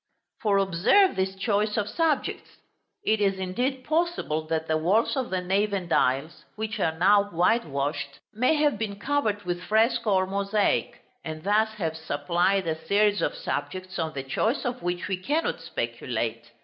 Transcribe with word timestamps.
For 0.41 0.57
observe 0.57 1.15
this 1.15 1.35
choice 1.35 1.77
of 1.77 1.87
subjects. 1.87 2.49
It 3.05 3.21
is 3.21 3.37
indeed 3.37 3.83
possible 3.83 4.47
that 4.47 4.65
the 4.67 4.75
walls 4.79 5.15
of 5.15 5.29
the 5.29 5.41
nave 5.41 5.73
and 5.73 5.93
aisles, 5.93 6.43
which 6.55 6.79
are 6.79 6.97
now 6.97 7.25
whitewashed, 7.25 8.17
may 8.33 8.55
have 8.55 8.79
been 8.79 8.97
covered 8.99 9.43
with 9.43 9.61
fresco 9.61 10.15
or 10.15 10.25
mosaic, 10.25 11.03
and 11.23 11.43
thus 11.43 11.73
have 11.75 11.95
supplied 11.95 12.65
a 12.65 12.83
series 12.87 13.21
of 13.21 13.35
subjects, 13.35 13.99
on 13.99 14.13
the 14.13 14.23
choice 14.23 14.65
of 14.65 14.81
which 14.81 15.07
we 15.07 15.17
cannot 15.17 15.61
speculate. 15.61 16.49